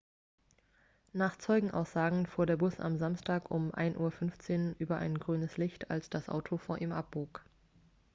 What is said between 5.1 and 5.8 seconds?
grünes